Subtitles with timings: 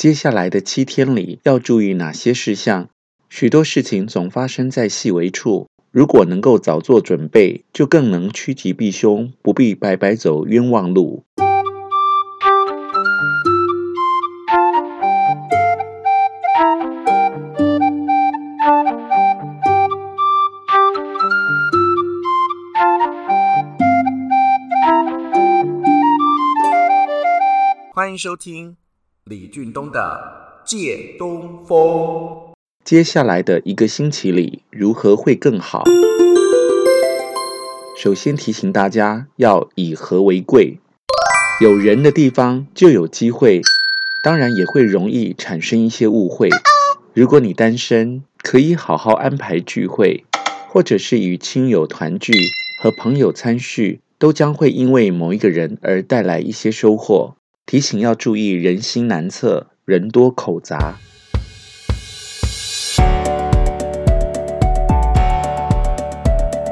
[0.00, 2.88] 接下来的七天里要注意哪些事项？
[3.28, 11.24] 许多事情总发生在细微处，如果能够早做准备，就更能趋吉避凶，不必白白走冤枉路。
[27.92, 28.78] 欢迎收听
[29.24, 31.78] 李俊东的《借东风》。
[32.82, 35.84] 接下来的一个星期里，如何会更好？
[37.96, 40.78] 首先提醒大家要以和为贵，
[41.60, 43.60] 有人的地方就有机会，
[44.24, 46.48] 当然也会容易产生一些误会。
[47.12, 50.24] 如果你单身，可以好好安排聚会，
[50.68, 52.32] 或者是与亲友团聚，
[52.82, 57.36] 和朋友参叙，都将会因为某一个人而带来一些收获。
[57.70, 60.96] 提醒要注意人心难测，人多口杂。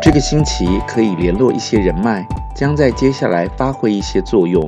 [0.00, 4.66] 这个星期可以联络一些人脉，将在接下来发挥一些作用。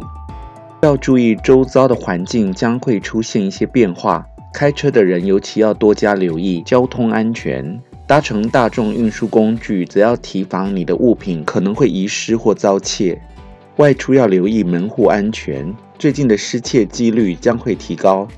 [0.83, 7.81] 要注意周遭的环境将会出现一些变化，开车的人尤其要多加留意交通安全。
[8.07, 13.19] 搭乘大众运输工具，则要提防你的物品可能会遗失或遭窃。
[13.77, 15.75] 外出要留意门户安全。
[15.99, 18.29] 最近的失窃几率将会提高，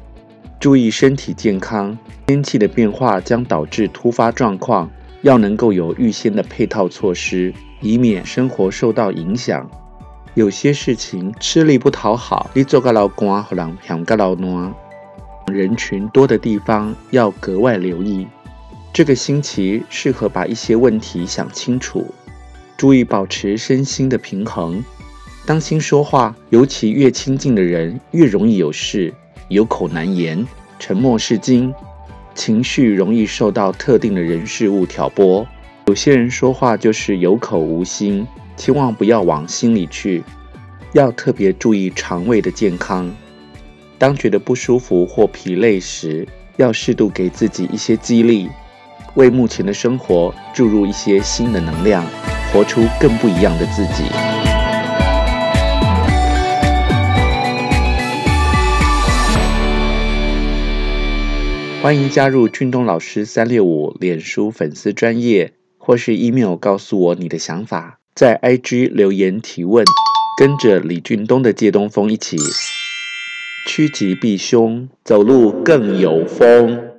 [0.59, 1.97] 注意身体健康。
[2.27, 9.69] 天气的变化将导致突发状况，要能够有预先的配套措施，以免生活受到影响。
[10.33, 14.73] 有些事情吃力不讨好，你做个老官，或人想个老暖。
[15.53, 18.27] 人群多的地方要格外留意。
[18.91, 22.07] 这个星期适合把一些问题想清楚，
[22.79, 24.83] 注意保持身心的平衡。
[25.51, 29.13] 当心说话，尤其越亲近的人越容易有事，
[29.49, 30.47] 有口难言，
[30.79, 31.75] 沉默是金，
[32.37, 35.45] 情绪容易受到特定的人事物挑拨。
[35.87, 38.25] 有些人说话就是有口无心，
[38.57, 40.23] 千万不要往心里去，
[40.93, 43.13] 要特别注意肠胃的健康。
[43.99, 46.25] 当觉得不舒服或疲累时，
[46.59, 48.49] 要适度给自己一些激励，
[49.15, 52.07] 为目前的生活注入一些新的能量，
[52.53, 54.05] 活出更不一样的自己。
[61.83, 69.87] 欢迎加入俊东老师三六五脸书粉丝专业，或是 email 告诉我你的想法，在 IG 留言提问，
[70.39, 72.37] 跟着李俊东的借东风一起
[73.67, 76.90] 趋吉避凶，走路更有风。